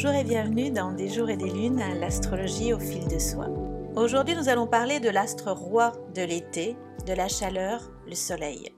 Bonjour 0.00 0.14
et 0.14 0.22
bienvenue 0.22 0.70
dans 0.70 0.92
Des 0.92 1.08
jours 1.08 1.28
et 1.28 1.36
des 1.36 1.50
lunes, 1.50 1.82
l'astrologie 1.98 2.72
au 2.72 2.78
fil 2.78 3.08
de 3.08 3.18
soi. 3.18 3.48
Aujourd'hui, 3.96 4.36
nous 4.36 4.48
allons 4.48 4.68
parler 4.68 5.00
de 5.00 5.08
l'astre 5.08 5.50
roi 5.50 5.90
de 6.14 6.22
l'été, 6.22 6.76
de 7.04 7.12
la 7.12 7.26
chaleur, 7.26 7.90
le 8.06 8.14
soleil. 8.14 8.72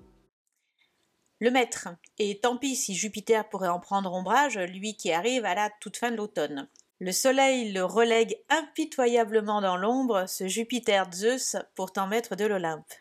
Le 1.39 1.51
maître, 1.51 1.89
et 2.19 2.41
tant 2.41 2.57
pis 2.57 2.75
si 2.75 2.95
Jupiter 2.95 3.47
pourrait 3.51 3.69
en 3.69 3.81
prendre 3.81 4.15
ombrage, 4.15 4.57
lui 4.57 4.97
qui 4.97 5.13
arrive 5.13 5.45
à 5.45 5.55
la 5.55 5.69
toute 5.83 5.99
fin 5.99 6.11
de 6.11 6.17
l'automne. 6.17 6.71
Le 7.01 7.13
soleil 7.13 7.71
le 7.71 7.85
relègue 7.85 8.39
impitoyablement 8.49 9.61
dans 9.61 9.77
l'ombre, 9.77 10.25
ce 10.27 10.49
Jupiter 10.49 11.07
Zeus, 11.13 11.55
pourtant 11.75 12.07
maître 12.07 12.35
de 12.35 12.47
l'Olympe. 12.47 12.95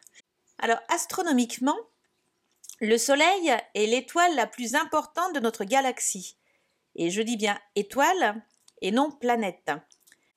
Alors, 0.58 0.80
astronomiquement, 0.90 1.78
le 2.82 2.98
soleil 2.98 3.56
est 3.76 3.86
l'étoile 3.86 4.36
la 4.36 4.46
plus 4.46 4.76
importante 4.76 5.34
de 5.34 5.40
notre 5.40 5.64
galaxie. 5.64 6.36
Et 7.00 7.10
je 7.12 7.22
dis 7.22 7.38
bien 7.38 7.58
étoile 7.78 8.44
et 8.82 8.92
non 8.92 9.10
planète. 9.10 9.72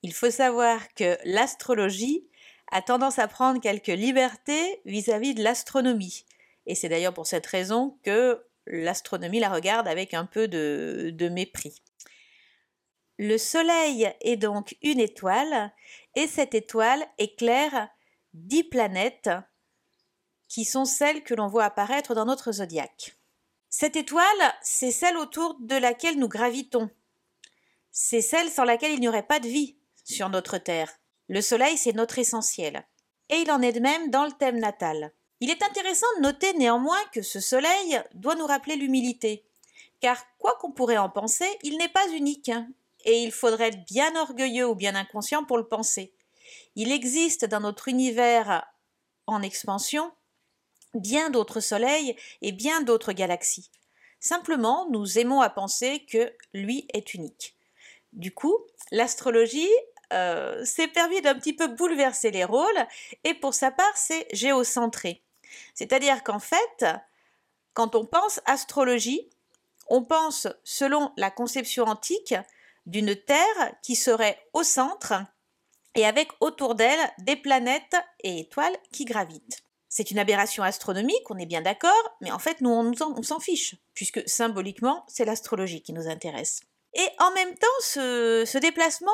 Il 0.02 0.14
faut 0.14 0.30
savoir 0.30 0.94
que 0.94 1.18
l'astrologie 1.24 2.28
a 2.70 2.80
tendance 2.82 3.18
à 3.18 3.26
prendre 3.26 3.60
quelques 3.60 3.88
libertés 3.88 4.80
vis-à-vis 4.84 5.34
de 5.34 5.42
l'astronomie. 5.42 6.24
Et 6.66 6.76
c'est 6.76 6.88
d'ailleurs 6.88 7.14
pour 7.14 7.26
cette 7.26 7.46
raison 7.46 7.98
que 8.04 8.40
l'astronomie 8.66 9.40
la 9.40 9.48
regarde 9.48 9.88
avec 9.88 10.14
un 10.14 10.24
peu 10.24 10.46
de, 10.46 11.28
mépris. 11.32 11.82
Le 13.18 13.38
Soleil 13.38 14.12
est 14.20 14.36
donc 14.36 14.76
une 14.82 15.00
étoile, 15.00 15.72
et 16.14 16.28
cette 16.28 16.54
étoile 16.54 17.04
éclaire 17.18 17.88
dix 18.34 18.62
planètes 18.64 19.30
qui 20.46 20.64
sont 20.64 20.84
celles 20.84 21.24
que 21.24 21.34
l'on 21.34 21.48
voit 21.48 21.64
apparaître 21.64 22.14
dans 22.14 22.24
notre 22.24 22.52
zodiaque. 22.52 23.16
Cette 23.74 23.96
étoile, 23.96 24.54
c'est 24.60 24.90
celle 24.90 25.16
autour 25.16 25.56
de 25.58 25.74
laquelle 25.74 26.18
nous 26.18 26.28
gravitons. 26.28 26.90
C'est 27.90 28.20
celle 28.20 28.50
sans 28.50 28.64
laquelle 28.64 28.92
il 28.92 29.00
n'y 29.00 29.08
aurait 29.08 29.26
pas 29.26 29.40
de 29.40 29.48
vie 29.48 29.78
sur 30.04 30.28
notre 30.28 30.58
Terre. 30.58 30.92
Le 31.28 31.40
Soleil, 31.40 31.78
c'est 31.78 31.94
notre 31.94 32.18
essentiel. 32.18 32.86
Et 33.30 33.36
il 33.36 33.50
en 33.50 33.62
est 33.62 33.72
de 33.72 33.80
même 33.80 34.10
dans 34.10 34.26
le 34.26 34.32
thème 34.32 34.58
natal. 34.58 35.14
Il 35.40 35.48
est 35.48 35.62
intéressant 35.62 36.06
de 36.18 36.22
noter 36.22 36.52
néanmoins 36.52 37.02
que 37.14 37.22
ce 37.22 37.40
Soleil 37.40 37.98
doit 38.12 38.34
nous 38.34 38.46
rappeler 38.46 38.76
l'humilité. 38.76 39.42
Car 40.00 40.22
quoi 40.36 40.54
qu'on 40.60 40.72
pourrait 40.72 40.98
en 40.98 41.08
penser, 41.08 41.48
il 41.62 41.78
n'est 41.78 41.88
pas 41.88 42.10
unique. 42.10 42.50
Hein, 42.50 42.68
et 43.06 43.22
il 43.22 43.32
faudrait 43.32 43.68
être 43.68 43.86
bien 43.86 44.14
orgueilleux 44.16 44.68
ou 44.68 44.74
bien 44.74 44.94
inconscient 44.94 45.44
pour 45.44 45.56
le 45.56 45.66
penser. 45.66 46.12
Il 46.76 46.92
existe 46.92 47.46
dans 47.46 47.60
notre 47.60 47.88
univers 47.88 48.66
en 49.26 49.40
expansion 49.40 50.12
bien 50.94 51.30
d'autres 51.30 51.60
soleils 51.60 52.16
et 52.40 52.52
bien 52.52 52.82
d'autres 52.82 53.12
galaxies. 53.12 53.70
Simplement, 54.20 54.88
nous 54.90 55.18
aimons 55.18 55.40
à 55.40 55.50
penser 55.50 56.06
que 56.06 56.32
lui 56.54 56.86
est 56.92 57.14
unique. 57.14 57.56
Du 58.12 58.32
coup, 58.32 58.56
l'astrologie 58.90 59.70
euh, 60.12 60.64
s'est 60.64 60.88
permis 60.88 61.20
d'un 61.22 61.34
petit 61.34 61.54
peu 61.54 61.68
bouleverser 61.68 62.30
les 62.30 62.44
rôles 62.44 62.86
et 63.24 63.34
pour 63.34 63.54
sa 63.54 63.70
part, 63.70 63.96
c'est 63.96 64.26
géocentré. 64.32 65.22
C'est-à-dire 65.74 66.22
qu'en 66.22 66.38
fait, 66.38 66.86
quand 67.74 67.94
on 67.94 68.04
pense 68.04 68.40
astrologie, 68.44 69.30
on 69.88 70.04
pense, 70.04 70.46
selon 70.64 71.12
la 71.16 71.30
conception 71.30 71.84
antique, 71.84 72.34
d'une 72.86 73.16
Terre 73.16 73.74
qui 73.82 73.96
serait 73.96 74.38
au 74.52 74.62
centre 74.62 75.14
et 75.94 76.06
avec 76.06 76.30
autour 76.40 76.74
d'elle 76.74 77.10
des 77.18 77.36
planètes 77.36 77.96
et 78.20 78.40
étoiles 78.40 78.76
qui 78.92 79.04
gravitent. 79.04 79.62
C'est 79.94 80.10
une 80.10 80.18
aberration 80.18 80.62
astronomique, 80.62 81.28
on 81.30 81.36
est 81.36 81.44
bien 81.44 81.60
d'accord, 81.60 82.16
mais 82.22 82.32
en 82.32 82.38
fait, 82.38 82.62
nous, 82.62 82.70
on, 82.70 83.22
s'en 83.22 83.40
fiche, 83.40 83.74
puisque 83.92 84.26
symboliquement, 84.26 85.04
c'est 85.06 85.26
l'astrologie 85.26 85.82
qui 85.82 85.92
nous 85.92 86.08
intéresse. 86.08 86.60
Et 86.94 87.06
en 87.18 87.30
même 87.32 87.54
temps, 87.56 87.66
ce, 87.82 88.58
déplacement 88.58 89.12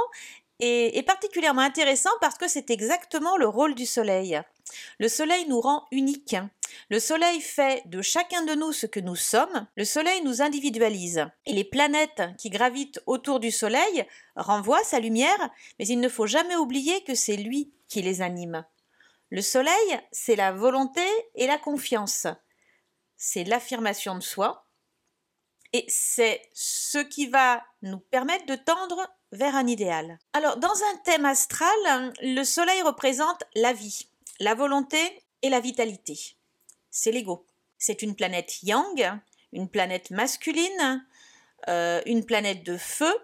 est, 0.60 1.04
particulièrement 1.04 1.62
intéressant 1.62 2.12
parce 2.20 2.38
que 2.38 2.46
c'est 2.46 2.70
exactement 2.70 3.36
le 3.36 3.48
rôle 3.48 3.74
du 3.74 3.86
Soleil. 3.86 4.40
Le 5.00 5.08
Soleil 5.08 5.46
nous 5.48 5.61
rend 5.61 5.84
uniques. 5.90 6.36
Le 6.90 7.00
Soleil 7.00 7.40
fait 7.40 7.83
de 7.86 8.00
chacun 8.00 8.44
de 8.44 8.55
nous 8.55 8.70
ce 8.70 8.86
que 8.86 9.00
nous 9.00 9.17
sommes. 9.17 9.67
Le 9.77 9.84
Soleil 9.84 10.22
nous 10.22 10.42
individualise. 10.42 11.27
Et 11.46 11.55
les 11.55 11.64
planètes 11.64 12.22
qui 12.38 12.50
gravitent 12.50 13.02
autour 13.06 13.40
du 13.40 13.50
Soleil 13.50 14.06
renvoient 14.36 14.84
sa 14.84 15.00
lumière, 15.00 15.50
mais 15.80 15.88
il 15.88 15.98
ne 15.98 16.08
faut 16.08 16.28
jamais 16.28 16.55
oublier 16.55 17.02
que 17.02 17.17
c'est 17.17 17.36
lui 17.36 17.72
qui 17.88 18.00
les 18.00 18.22
anime. 18.22 18.64
Le 19.30 19.42
soleil, 19.42 20.00
c'est 20.11 20.36
la 20.36 20.52
volonté 20.52 21.06
et 21.34 21.46
la 21.46 21.58
confiance. 21.58 22.27
C'est 23.16 23.44
l'affirmation 23.44 24.14
de 24.14 24.22
soi. 24.22 24.64
Et 25.74 25.84
c'est 25.89 26.40
ce 26.55 26.98
qui 26.98 27.27
va 27.27 27.62
nous 27.83 27.98
permettre 27.98 28.46
de 28.46 28.55
tendre 28.55 29.06
vers 29.33 29.55
un 29.55 29.67
idéal. 29.67 30.18
Alors, 30.33 30.56
dans 30.56 30.72
un 30.72 30.96
thème 31.05 31.27
astral, 31.27 32.14
le 32.22 32.42
soleil 32.42 32.80
représente 32.83 33.44
la 33.55 33.74
vie, 33.74 34.08
la 34.40 34.55
volonté 34.55 34.98
et 35.42 35.50
la 35.50 35.61
vitalité. 35.61 36.18
C'est 36.90 37.12
l'ego. 37.12 37.46
C'est 37.77 38.00
une 38.00 38.17
planète 38.17 38.62
yang, 38.62 39.20
une 39.52 39.68
planète 39.68 40.11
masculine, 40.11 41.06
euh, 41.68 42.00
une 42.06 42.24
planète 42.24 42.64
de 42.64 42.78
feu, 42.78 43.14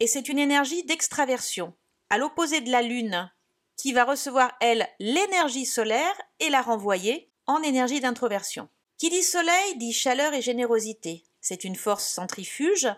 et 0.00 0.06
c'est 0.06 0.28
une 0.28 0.38
énergie 0.38 0.84
d'extraversion. 0.84 1.74
À 2.08 2.18
l'opposé 2.18 2.60
de 2.60 2.70
la 2.70 2.82
lune, 2.82 3.30
qui 3.76 3.92
va 3.92 4.04
recevoir, 4.04 4.52
elle, 4.60 4.88
l'énergie 4.98 5.66
solaire 5.66 6.14
et 6.40 6.50
la 6.50 6.62
renvoyer 6.62 7.30
en 7.46 7.62
énergie 7.62 8.00
d'introversion. 8.00 8.68
Qui 8.98 9.10
dit 9.10 9.22
soleil 9.22 9.76
dit 9.76 9.92
chaleur 9.92 10.34
et 10.34 10.42
générosité. 10.42 11.24
C'est 11.40 11.64
une 11.64 11.76
force 11.76 12.06
centrifuge, 12.06 12.88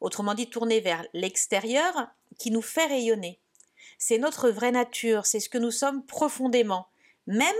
autrement 0.00 0.34
dit 0.34 0.50
tournée 0.50 0.80
vers 0.80 1.04
l'extérieur, 1.12 2.08
qui 2.38 2.50
nous 2.50 2.62
fait 2.62 2.86
rayonner. 2.86 3.40
C'est 3.98 4.18
notre 4.18 4.50
vraie 4.50 4.72
nature, 4.72 5.26
c'est 5.26 5.40
ce 5.40 5.48
que 5.48 5.58
nous 5.58 5.70
sommes 5.70 6.04
profondément, 6.06 6.88
même 7.26 7.54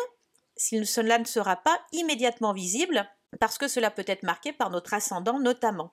si 0.57 0.85
cela 0.85 1.19
ne 1.19 1.25
sera 1.25 1.57
pas 1.57 1.81
immédiatement 1.93 2.53
visible, 2.53 3.09
parce 3.39 3.59
que 3.59 3.69
cela 3.69 3.91
peut 3.91 4.05
être 4.07 4.25
marqué 4.25 4.53
par 4.53 4.71
notre 4.71 4.95
ascendant 4.95 5.39
notamment 5.39 5.93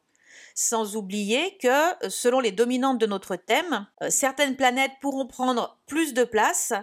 sans 0.53 0.95
oublier 0.95 1.57
que 1.57 2.09
selon 2.09 2.40
les 2.40 2.51
dominantes 2.51 2.97
de 2.97 3.06
notre 3.06 3.35
thème, 3.35 3.88
euh, 4.01 4.09
certaines 4.09 4.56
planètes 4.56 4.91
pourront 5.01 5.28
prendre 5.28 5.79
plus 5.88 6.13
de 6.13 6.23
place 6.23 6.73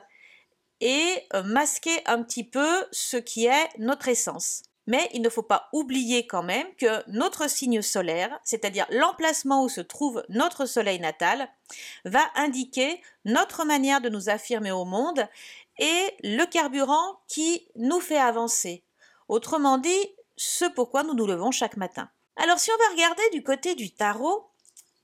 et 0.80 1.26
euh, 1.34 1.42
masquer 1.42 2.02
un 2.06 2.22
petit 2.22 2.44
peu 2.44 2.84
ce 2.92 3.16
qui 3.16 3.46
est 3.46 3.68
notre 3.78 4.08
essence. 4.08 4.62
Mais 4.86 5.10
il 5.14 5.22
ne 5.22 5.28
faut 5.28 5.42
pas 5.42 5.68
oublier 5.72 6.26
quand 6.26 6.44
même 6.44 6.66
que 6.78 7.02
notre 7.10 7.50
signe 7.50 7.82
solaire, 7.82 8.38
c'est-à-dire 8.44 8.86
l'emplacement 8.90 9.64
où 9.64 9.68
se 9.68 9.80
trouve 9.80 10.24
notre 10.28 10.64
soleil 10.66 11.00
natal, 11.00 11.48
va 12.04 12.22
indiquer 12.36 13.00
notre 13.24 13.64
manière 13.64 14.00
de 14.00 14.08
nous 14.08 14.28
affirmer 14.28 14.70
au 14.70 14.84
monde 14.84 15.26
et 15.78 16.14
le 16.22 16.44
carburant 16.44 17.18
qui 17.26 17.66
nous 17.74 18.00
fait 18.00 18.18
avancer. 18.18 18.84
Autrement 19.28 19.78
dit, 19.78 20.06
ce 20.36 20.64
pourquoi 20.66 21.02
nous 21.02 21.14
nous 21.14 21.26
levons 21.26 21.50
chaque 21.50 21.76
matin. 21.76 22.08
Alors 22.36 22.58
si 22.58 22.70
on 22.70 22.76
va 22.76 22.90
regarder 22.90 23.30
du 23.32 23.42
côté 23.42 23.74
du 23.74 23.92
tarot, 23.92 24.50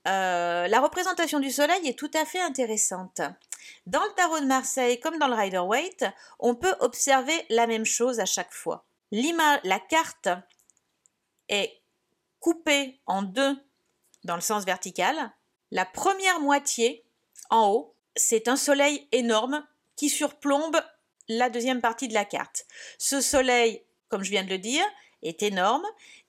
euh, 0.07 0.67
la 0.67 0.79
représentation 0.81 1.39
du 1.39 1.51
soleil 1.51 1.87
est 1.87 1.97
tout 1.97 2.11
à 2.13 2.25
fait 2.25 2.41
intéressante. 2.41 3.21
Dans 3.87 4.03
le 4.03 4.13
tarot 4.15 4.39
de 4.39 4.45
Marseille, 4.45 4.99
comme 4.99 5.17
dans 5.17 5.27
le 5.27 5.35
Rider-Waite, 5.35 6.05
on 6.39 6.55
peut 6.55 6.75
observer 6.79 7.45
la 7.49 7.67
même 7.67 7.85
chose 7.85 8.19
à 8.19 8.25
chaque 8.25 8.53
fois. 8.53 8.85
la 9.11 9.79
carte 9.79 10.29
est 11.49 11.81
coupée 12.39 12.99
en 13.05 13.23
deux 13.23 13.57
dans 14.23 14.35
le 14.35 14.41
sens 14.41 14.65
vertical. 14.65 15.31
La 15.71 15.85
première 15.85 16.39
moitié, 16.39 17.03
en 17.49 17.69
haut, 17.69 17.95
c'est 18.15 18.47
un 18.47 18.55
soleil 18.55 19.07
énorme 19.11 19.65
qui 19.95 20.09
surplombe 20.09 20.79
la 21.29 21.49
deuxième 21.49 21.81
partie 21.81 22.07
de 22.07 22.13
la 22.13 22.25
carte. 22.25 22.65
Ce 22.97 23.21
soleil, 23.21 23.83
comme 24.09 24.23
je 24.23 24.29
viens 24.29 24.43
de 24.43 24.49
le 24.49 24.57
dire, 24.57 24.85
est 25.21 25.41
énorme 25.41 25.85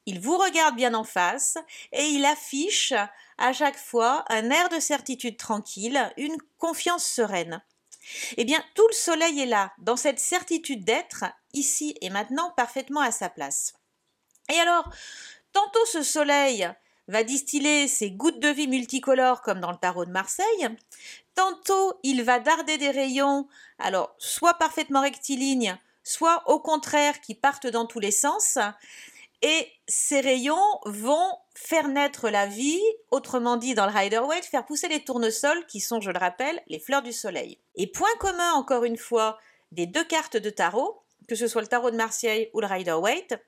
il 0.07 0.21
vous 0.21 0.37
regarde 0.37 0.77
bien 0.77 0.95
en 0.95 1.05
face 1.05 1.57
et 1.93 2.05
il 2.05 2.25
affiche 2.25 2.93
à 3.39 3.53
chaque 3.53 3.79
fois 3.79 4.25
un 4.29 4.51
air 4.51 4.69
de 4.69 4.81
certitude 4.81 5.37
tranquille, 5.37 6.13
une 6.17 6.37
confiance 6.59 7.05
sereine. 7.05 7.63
Eh 8.37 8.45
bien, 8.45 8.63
tout 8.75 8.87
le 8.87 8.95
soleil 8.95 9.41
est 9.41 9.47
là, 9.47 9.73
dans 9.79 9.97
cette 9.97 10.21
certitude 10.21 10.85
d'être, 10.85 11.25
ici 11.53 11.97
et 12.01 12.11
maintenant, 12.11 12.53
parfaitement 12.57 13.01
à 13.01 13.11
sa 13.11 13.29
place. 13.29 13.75
Et 14.53 14.59
alors, 14.59 14.91
tantôt 15.53 15.87
ce 15.87 16.03
soleil 16.03 16.69
va 17.09 17.23
distiller 17.23 17.89
ses 17.89 18.11
gouttes 18.11 18.41
de 18.41 18.49
vie 18.49 18.69
multicolores 18.69 19.43
comme 19.43 19.61
dans 19.61 19.71
le 19.71 19.79
tarot 19.79 20.05
de 20.05 20.11
Marseille, 20.11 20.69
tantôt 21.35 21.99
il 22.03 22.23
va 22.25 22.41
darder 22.41 22.79
des 22.79 22.91
rayons, 22.91 23.49
alors 23.79 24.15
soit 24.19 24.55
parfaitement 24.55 25.03
rectilignes, 25.03 25.79
soit 26.03 26.49
au 26.49 26.61
contraire 26.61 27.21
qui 27.21 27.35
partent 27.35 27.67
dans 27.67 27.87
tous 27.87 28.01
les 28.01 28.11
sens, 28.11 28.59
et 29.43 29.69
ces 29.87 30.21
rayons 30.21 30.81
vont 30.87 31.37
faire 31.55 31.89
naître 31.89 32.31
la 32.31 32.47
vie, 32.47 32.83
autrement 33.11 33.57
dit 33.57 33.75
dans 33.75 33.87
le 33.87 33.93
Rider-Waite, 33.93 34.47
faire 34.47 34.65
pousser 34.65 34.89
les 34.89 35.05
tournesols 35.05 35.67
qui 35.67 35.81
sont, 35.81 36.01
je 36.01 36.11
le 36.11 36.19
rappelle, 36.19 36.63
les 36.67 36.79
fleurs 36.79 37.03
du 37.03 37.13
soleil. 37.13 37.61
Et 37.75 37.91
point 37.91 38.15
commun, 38.19 38.53
encore 38.55 38.85
une 38.85 38.97
fois, 38.97 39.39
des 39.73 39.87
deux 39.87 40.05
cartes 40.05 40.37
de 40.37 40.51
tarot, 40.51 41.03
que 41.29 41.35
ce 41.35 41.47
soit 41.47 41.63
le 41.63 41.69
tarot 41.69 41.91
de 41.91 41.97
Marseille 41.97 42.51
ou 42.55 42.61
le 42.61 42.67
Rider-Waite, 42.67 43.39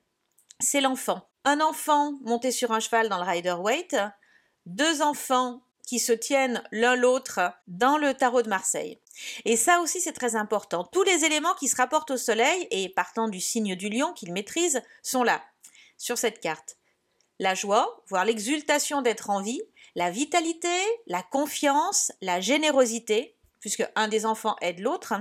c'est 0.60 0.80
l'enfant. 0.80 1.28
Un 1.44 1.60
enfant 1.60 2.14
monté 2.22 2.50
sur 2.50 2.72
un 2.72 2.80
cheval 2.80 3.08
dans 3.08 3.18
le 3.18 3.28
Rider-Waite, 3.28 3.96
deux 4.66 5.02
enfants 5.02 5.62
qui 5.86 6.00
se 6.00 6.12
tiennent 6.12 6.62
l'un 6.72 6.96
l'autre 6.96 7.40
dans 7.68 7.96
le 7.96 8.12
tarot 8.12 8.42
de 8.42 8.48
Marseille. 8.48 9.00
Et 9.44 9.56
ça 9.56 9.80
aussi, 9.80 10.00
c'est 10.00 10.12
très 10.12 10.34
important. 10.34 10.84
Tous 10.84 11.04
les 11.04 11.24
éléments 11.24 11.54
qui 11.54 11.68
se 11.68 11.76
rapportent 11.76 12.10
au 12.10 12.16
soleil 12.16 12.66
et 12.70 12.88
partant 12.88 13.28
du 13.28 13.40
signe 13.40 13.76
du 13.76 13.88
lion 13.88 14.12
qu'il 14.12 14.32
maîtrise 14.32 14.82
sont 15.02 15.22
là, 15.22 15.42
sur 15.96 16.18
cette 16.18 16.40
carte. 16.40 16.76
La 17.38 17.54
joie, 17.54 18.02
voire 18.08 18.24
l'exultation 18.24 19.02
d'être 19.02 19.30
en 19.30 19.42
vie, 19.42 19.62
la 19.94 20.10
vitalité, 20.10 20.76
la 21.06 21.22
confiance, 21.22 22.12
la 22.20 22.40
générosité, 22.40 23.36
puisque 23.60 23.86
un 23.94 24.08
des 24.08 24.26
enfants 24.26 24.56
aide 24.60 24.80
l'autre, 24.80 25.14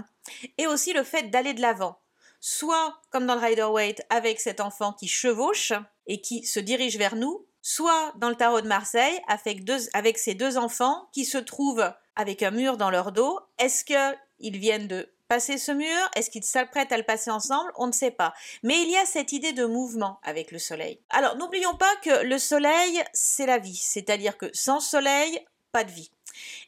et 0.57 0.67
aussi 0.67 0.93
le 0.93 1.03
fait 1.03 1.29
d'aller 1.29 1.53
de 1.53 1.61
l'avant. 1.61 1.99
Soit, 2.39 3.01
comme 3.09 3.25
dans 3.25 3.35
le 3.35 3.41
Rider-Waite, 3.41 4.05
avec 4.09 4.39
cet 4.39 4.61
enfant 4.61 4.93
qui 4.93 5.07
chevauche 5.07 5.73
et 6.07 6.21
qui 6.21 6.45
se 6.45 6.59
dirige 6.59 6.97
vers 6.97 7.15
nous, 7.15 7.47
soit 7.61 8.13
dans 8.17 8.29
le 8.29 8.35
tarot 8.35 8.61
de 8.61 8.67
Marseille 8.67 9.19
avec, 9.27 9.63
avec 9.93 10.17
ces 10.17 10.35
deux 10.35 10.57
enfants 10.57 11.09
qui 11.11 11.25
se 11.25 11.39
trouvent 11.39 11.91
avec 12.15 12.43
un 12.43 12.51
mur 12.51 12.77
dans 12.77 12.91
leur 12.91 13.11
dos. 13.11 13.39
Est-ce 13.57 13.83
qu'ils 13.83 14.59
viennent 14.59 14.87
de 14.87 15.14
passer 15.27 15.57
ce 15.57 15.71
mur? 15.71 16.09
Est-ce 16.15 16.29
qu'ils 16.29 16.43
s'apprêtent 16.43 16.91
à 16.91 16.97
le 16.97 17.03
passer 17.03 17.31
ensemble? 17.31 17.71
On 17.75 17.87
ne 17.87 17.91
sait 17.91 18.11
pas. 18.11 18.33
Mais 18.63 18.81
il 18.81 18.89
y 18.89 18.97
a 18.97 19.05
cette 19.05 19.31
idée 19.31 19.53
de 19.53 19.65
mouvement 19.65 20.19
avec 20.23 20.51
le 20.51 20.59
soleil. 20.59 20.99
Alors 21.09 21.35
n'oublions 21.37 21.75
pas 21.75 21.95
que 21.97 22.23
le 22.23 22.37
soleil, 22.37 23.03
c'est 23.13 23.45
la 23.45 23.57
vie. 23.57 23.75
C'est-à-dire 23.75 24.37
que 24.37 24.49
sans 24.53 24.79
soleil, 24.79 25.39
pas 25.71 25.83
de 25.83 25.91
vie. 25.91 26.11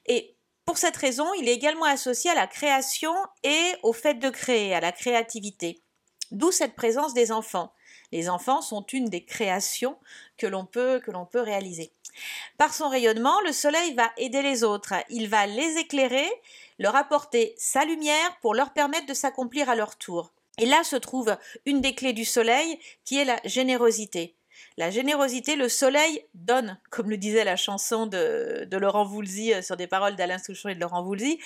Et 0.05 0.35
pour 0.65 0.77
cette 0.77 0.97
raison, 0.97 1.33
il 1.35 1.47
est 1.47 1.53
également 1.53 1.85
associé 1.85 2.31
à 2.31 2.35
la 2.35 2.47
création 2.47 3.13
et 3.43 3.73
au 3.83 3.93
fait 3.93 4.15
de 4.15 4.29
créer, 4.29 4.75
à 4.75 4.81
la 4.81 4.91
créativité. 4.91 5.81
D'où 6.31 6.51
cette 6.51 6.75
présence 6.75 7.13
des 7.13 7.31
enfants. 7.31 7.73
Les 8.11 8.29
enfants 8.29 8.61
sont 8.61 8.85
une 8.91 9.09
des 9.09 9.23
créations 9.23 9.97
que 10.37 10.47
l'on 10.47 10.65
peut, 10.65 10.99
que 10.99 11.11
l'on 11.11 11.25
peut 11.25 11.41
réaliser. 11.41 11.93
Par 12.57 12.73
son 12.73 12.89
rayonnement, 12.89 13.39
le 13.41 13.51
soleil 13.51 13.93
va 13.93 14.11
aider 14.17 14.41
les 14.41 14.63
autres. 14.63 14.93
Il 15.09 15.29
va 15.29 15.45
les 15.45 15.77
éclairer, 15.77 16.29
leur 16.79 16.95
apporter 16.95 17.55
sa 17.57 17.85
lumière 17.85 18.37
pour 18.41 18.53
leur 18.53 18.73
permettre 18.73 19.05
de 19.05 19.13
s'accomplir 19.13 19.69
à 19.69 19.75
leur 19.75 19.97
tour. 19.97 20.31
Et 20.59 20.65
là 20.65 20.83
se 20.83 20.95
trouve 20.95 21.37
une 21.65 21.81
des 21.81 21.93
clés 21.93 22.13
du 22.13 22.25
soleil 22.25 22.79
qui 23.05 23.17
est 23.17 23.25
la 23.25 23.39
générosité. 23.45 24.35
La 24.77 24.89
générosité, 24.89 25.55
le 25.55 25.69
soleil 25.69 26.25
donne, 26.33 26.79
comme 26.89 27.09
le 27.09 27.17
disait 27.17 27.43
la 27.43 27.55
chanson 27.55 28.07
de, 28.07 28.67
Laurent 28.71 29.05
Voulzy 29.05 29.53
euh, 29.53 29.61
sur 29.61 29.77
des 29.77 29.87
paroles 29.87 30.15
d'Alain 30.15 30.39
Souchon 30.39 30.69
et 30.69 30.75
de 30.75 30.79
Laurent 30.79 31.03
Voulzy. 31.03 31.39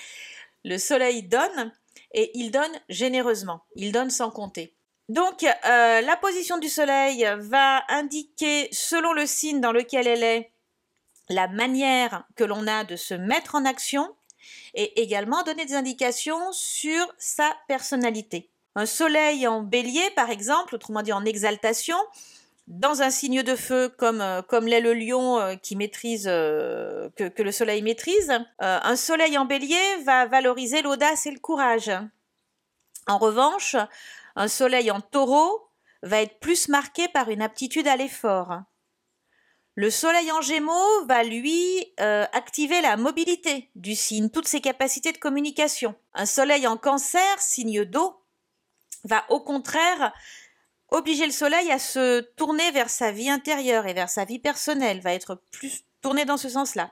Le 0.63 0.77
soleil 0.77 1.23
donne 1.23 1.71
et 2.13 2.31
il 2.33 2.51
donne 2.51 2.71
généreusement, 2.89 3.63
il 3.75 3.91
donne 3.91 4.09
sans 4.09 4.31
compter. 4.31 4.75
Donc, 5.09 5.43
euh, 5.43 6.01
la 6.01 6.17
position 6.21 6.57
du 6.57 6.69
Soleil 6.69 7.27
va 7.39 7.83
indiquer, 7.89 8.69
selon 8.71 9.11
le 9.11 9.25
signe 9.25 9.59
dans 9.59 9.73
lequel 9.73 10.07
elle 10.07 10.23
est, 10.23 10.51
la 11.27 11.47
manière 11.47 12.25
que 12.35 12.43
l'on 12.43 12.65
a 12.67 12.83
de 12.85 12.95
se 12.95 13.13
mettre 13.13 13.55
en 13.55 13.65
action 13.65 14.15
et 14.73 15.01
également 15.01 15.43
donner 15.43 15.65
des 15.65 15.75
indications 15.75 16.51
sur 16.51 17.13
sa 17.17 17.55
personnalité. 17.67 18.49
Un 18.75 18.85
Soleil 18.85 19.47
en 19.47 19.61
bélier, 19.61 20.09
par 20.15 20.29
exemple, 20.29 20.75
autrement 20.75 21.01
dit 21.01 21.13
en 21.13 21.25
exaltation, 21.25 21.97
dans 22.67 23.01
un 23.01 23.09
signe 23.09 23.43
de 23.43 23.55
feu 23.55 23.89
comme, 23.89 24.21
euh, 24.21 24.41
comme 24.41 24.67
l'est 24.67 24.79
le 24.79 24.93
lion 24.93 25.39
euh, 25.39 25.55
qui 25.55 25.75
maîtrise, 25.75 26.25
que, 26.25 27.27
que, 27.27 27.43
le 27.43 27.51
soleil 27.51 27.81
maîtrise, 27.81 28.31
un 28.59 28.95
soleil 28.95 29.37
en 29.37 29.45
bélier 29.45 29.97
va 30.05 30.25
valoriser 30.25 30.81
l'audace 30.81 31.25
et 31.25 31.31
le 31.31 31.39
courage. 31.39 31.91
En 33.07 33.17
revanche, 33.17 33.75
un 34.35 34.47
soleil 34.47 34.91
en 34.91 35.01
taureau 35.01 35.67
va 36.03 36.21
être 36.21 36.39
plus 36.39 36.67
marqué 36.69 37.07
par 37.07 37.29
une 37.29 37.41
aptitude 37.41 37.87
à 37.87 37.95
l'effort. 37.95 38.61
Le 39.75 39.89
soleil 39.89 40.29
en 40.33 40.41
gémeaux 40.41 41.05
va 41.05 41.23
lui 41.23 41.93
euh, 42.01 42.25
activer 42.33 42.81
la 42.81 42.97
mobilité 42.97 43.69
du 43.75 43.95
signe, 43.95 44.29
toutes 44.29 44.47
ses 44.47 44.59
capacités 44.59 45.13
de 45.13 45.17
communication. 45.17 45.95
Un 46.13 46.25
soleil 46.25 46.67
en 46.67 46.75
cancer, 46.75 47.39
signe 47.39 47.85
d'eau, 47.85 48.21
va 49.05 49.23
au 49.29 49.39
contraire 49.39 50.13
obliger 50.89 51.25
le 51.25 51.31
soleil 51.31 51.71
à 51.71 51.79
se 51.79 52.19
tourner 52.35 52.69
vers 52.71 52.89
sa 52.89 53.13
vie 53.13 53.29
intérieure 53.29 53.87
et 53.87 53.93
vers 53.93 54.09
sa 54.09 54.25
vie 54.25 54.39
personnelle, 54.39 54.99
va 54.99 55.13
être 55.13 55.41
plus 55.51 55.85
tourné 56.01 56.25
dans 56.25 56.37
ce 56.37 56.49
sens-là. 56.49 56.91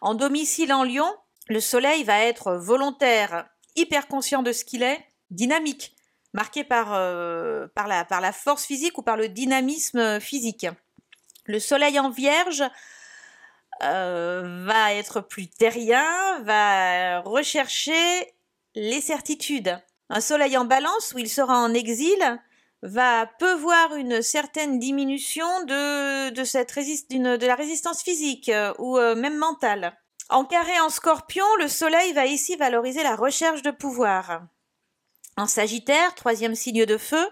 En 0.00 0.14
domicile 0.14 0.72
en 0.72 0.84
lion, 0.84 1.12
le 1.48 1.60
soleil 1.60 2.04
va 2.04 2.20
être 2.20 2.52
volontaire, 2.52 3.48
hyper 3.74 4.06
conscient 4.06 4.42
de 4.42 4.52
ce 4.52 4.64
qu'il 4.64 4.84
est, 4.84 5.04
dynamique, 5.30 5.96
marqué 6.32 6.62
par, 6.62 6.94
euh, 6.94 7.66
la 7.76 8.32
force 8.32 8.64
physique 8.64 8.96
ou 8.96 9.02
par 9.02 9.16
le 9.16 9.28
dynamisme 9.28 10.20
physique. 10.20 10.68
Le 11.46 11.58
soleil 11.60 11.98
en 11.98 12.10
vierge 12.10 12.62
euh, 13.82 14.64
va 14.66 14.94
être 14.94 15.20
plus 15.20 15.48
terrien, 15.48 16.40
va 16.42 17.20
rechercher 17.20 18.34
les 18.74 19.00
certitudes. 19.00 19.78
Un 20.08 20.20
soleil 20.20 20.56
en 20.56 20.64
balance 20.64 21.12
où 21.14 21.18
il 21.18 21.28
sera 21.28 21.58
en 21.58 21.72
exil 21.74 22.40
va 22.82 23.26
peu 23.38 23.54
voir 23.54 23.94
une 23.96 24.22
certaine 24.22 24.78
diminution 24.78 25.46
de, 25.64 27.46
la 27.46 27.54
résistance 27.54 28.02
physique 28.02 28.48
euh, 28.48 28.72
ou 28.78 28.98
même 28.98 29.38
mentale. 29.38 29.96
En 30.28 30.44
carré 30.44 30.78
en 30.80 30.90
scorpion, 30.90 31.46
le 31.60 31.68
soleil 31.68 32.12
va 32.12 32.26
ici 32.26 32.56
valoriser 32.56 33.02
la 33.02 33.14
recherche 33.14 33.62
de 33.62 33.70
pouvoir. 33.70 34.42
En 35.36 35.46
Sagittaire, 35.46 36.14
troisième 36.14 36.54
signe 36.54 36.84
de 36.86 36.96
feu, 36.96 37.28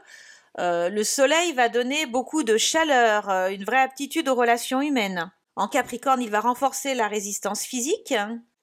euh, 0.58 0.88
le 0.88 1.02
Soleil 1.02 1.52
va 1.52 1.68
donner 1.68 2.06
beaucoup 2.06 2.44
de 2.44 2.56
chaleur, 2.56 3.28
euh, 3.28 3.48
une 3.48 3.64
vraie 3.64 3.80
aptitude 3.80 4.28
aux 4.28 4.34
relations 4.34 4.80
humaines. 4.80 5.30
En 5.56 5.68
Capricorne, 5.68 6.22
il 6.22 6.30
va 6.30 6.40
renforcer 6.40 6.94
la 6.94 7.08
résistance 7.08 7.62
physique. 7.62 8.14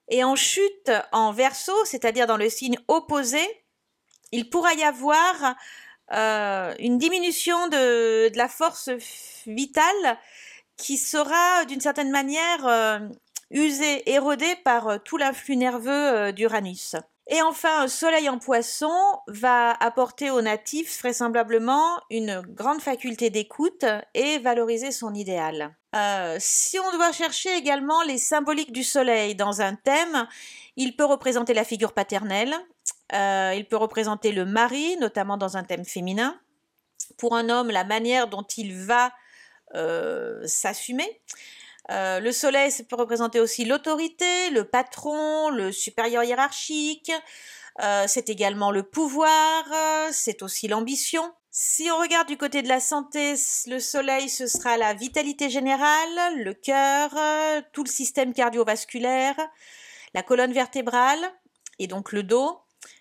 Et 0.09 0.23
en 0.23 0.35
chute, 0.35 0.91
en 1.11 1.31
Verseau, 1.31 1.85
c'est-à-dire 1.85 2.27
dans 2.27 2.37
le 2.37 2.49
signe 2.49 2.77
opposé, 2.87 3.39
il 4.31 4.49
pourra 4.49 4.73
y 4.73 4.83
avoir 4.83 5.55
euh, 6.13 6.73
une 6.79 6.97
diminution 6.97 7.67
de, 7.67 8.29
de, 8.29 8.37
la 8.37 8.49
force 8.49 8.89
vitale 9.45 10.17
qui 10.77 10.97
sera 10.97 11.65
d'une 11.65 11.79
certaine 11.79 12.11
manière 12.11 13.01
usée, 13.51 14.09
érodée 14.09 14.55
par 14.63 15.01
tout 15.03 15.17
l'influx 15.17 15.55
nerveux 15.55 16.33
d'Uranus. 16.33 16.95
Et 17.33 17.41
enfin, 17.41 17.83
un 17.83 17.87
soleil 17.87 18.27
en 18.27 18.39
poisson 18.39 18.91
va 19.27 19.71
apporter 19.71 20.29
aux 20.29 20.41
natifs 20.41 20.99
vraisemblablement 20.99 22.01
une 22.09 22.41
grande 22.41 22.81
faculté 22.81 23.29
d'écoute 23.29 23.85
et 24.13 24.37
valoriser 24.39 24.91
son 24.91 25.13
idéal. 25.13 25.73
Euh, 25.95 26.35
si 26.39 26.77
on 26.77 26.91
doit 26.91 27.13
chercher 27.13 27.55
également 27.55 28.03
les 28.03 28.17
symboliques 28.17 28.73
du 28.73 28.83
soleil 28.83 29.33
dans 29.35 29.61
un 29.61 29.75
thème, 29.75 30.27
il 30.75 30.97
peut 30.97 31.05
représenter 31.05 31.53
la 31.53 31.63
figure 31.63 31.93
paternelle, 31.93 32.53
euh, 33.13 33.53
il 33.55 33.65
peut 33.65 33.77
représenter 33.77 34.33
le 34.33 34.43
mari, 34.43 34.97
notamment 34.97 35.37
dans 35.37 35.55
un 35.55 35.63
thème 35.63 35.85
féminin. 35.85 36.37
Pour 37.17 37.37
un 37.37 37.47
homme, 37.47 37.71
la 37.71 37.85
manière 37.85 38.27
dont 38.27 38.45
il 38.57 38.75
va 38.75 39.13
euh, 39.75 40.41
s'assumer. 40.45 41.21
Euh, 41.91 42.19
le 42.21 42.31
soleil, 42.31 42.71
ça 42.71 42.83
peut 42.83 42.95
représenter 42.95 43.39
aussi 43.39 43.65
l'autorité, 43.65 44.49
le 44.51 44.63
patron, 44.63 45.49
le 45.49 45.71
supérieur 45.71 46.23
hiérarchique. 46.23 47.11
Euh, 47.81 48.05
c'est 48.07 48.29
également 48.29 48.71
le 48.71 48.83
pouvoir, 48.83 49.63
euh, 49.73 50.09
c'est 50.11 50.41
aussi 50.41 50.67
l'ambition. 50.67 51.33
Si 51.49 51.89
on 51.91 51.99
regarde 51.99 52.27
du 52.27 52.37
côté 52.37 52.61
de 52.61 52.69
la 52.69 52.79
santé, 52.79 53.33
le 53.67 53.79
soleil, 53.79 54.29
ce 54.29 54.47
sera 54.47 54.77
la 54.77 54.93
vitalité 54.93 55.49
générale, 55.49 56.37
le 56.37 56.53
cœur, 56.53 57.11
tout 57.73 57.83
le 57.83 57.89
système 57.89 58.33
cardiovasculaire, 58.33 59.35
la 60.13 60.23
colonne 60.23 60.53
vertébrale 60.53 61.19
et 61.77 61.87
donc 61.87 62.13
le 62.13 62.23
dos, 62.23 62.57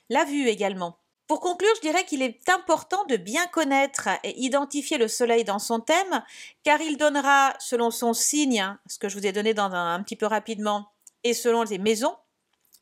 la 0.08 0.24
vue 0.24 0.48
également. 0.48 0.99
Pour 1.30 1.38
conclure, 1.38 1.70
je 1.76 1.82
dirais 1.82 2.04
qu'il 2.04 2.22
est 2.22 2.48
important 2.48 3.04
de 3.04 3.16
bien 3.16 3.46
connaître 3.46 4.08
et 4.24 4.36
identifier 4.40 4.98
le 4.98 5.06
soleil 5.06 5.44
dans 5.44 5.60
son 5.60 5.78
thème, 5.78 6.24
car 6.64 6.80
il 6.80 6.96
donnera, 6.96 7.54
selon 7.60 7.92
son 7.92 8.14
signe, 8.14 8.76
ce 8.88 8.98
que 8.98 9.08
je 9.08 9.16
vous 9.16 9.24
ai 9.24 9.30
donné 9.30 9.54
dans 9.54 9.72
un, 9.72 10.02
petit 10.02 10.16
peu 10.16 10.26
rapidement, 10.26 10.90
et 11.22 11.32
selon 11.32 11.62
les 11.62 11.78
maisons, 11.78 12.16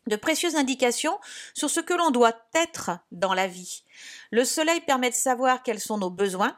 de 0.06 0.16
précieuses 0.16 0.56
indications 0.56 1.18
sur 1.52 1.68
ce 1.68 1.80
que 1.80 1.92
l'on 1.92 2.10
doit 2.10 2.40
être 2.54 2.92
dans 3.12 3.34
la 3.34 3.48
vie. 3.48 3.84
Le 4.30 4.46
soleil 4.46 4.80
permet 4.80 5.10
de 5.10 5.14
savoir 5.14 5.62
quels 5.62 5.78
sont 5.78 5.98
nos 5.98 6.08
besoins, 6.08 6.56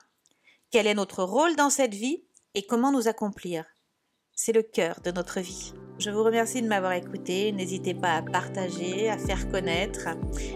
quel 0.70 0.86
est 0.86 0.94
notre 0.94 1.24
rôle 1.24 1.56
dans 1.56 1.70
cette 1.70 1.94
vie 1.94 2.22
et 2.54 2.64
comment 2.68 2.92
nous 2.92 3.08
accomplir. 3.08 3.64
C'est 4.32 4.52
le 4.52 4.62
cœur 4.62 5.00
de 5.00 5.10
notre 5.10 5.40
vie. 5.40 5.72
Je 6.00 6.08
vous 6.08 6.24
remercie 6.24 6.62
de 6.62 6.66
m'avoir 6.66 6.92
écouté. 6.94 7.52
N'hésitez 7.52 7.92
pas 7.92 8.14
à 8.14 8.22
partager, 8.22 9.10
à 9.10 9.18
faire 9.18 9.50
connaître 9.50 10.08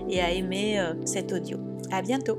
et 0.09 0.23
à 0.23 0.31
aimer 0.31 0.81
euh, 0.81 0.95
cet 1.05 1.33
audio. 1.33 1.59
À 1.93 2.01
bientôt. 2.01 2.39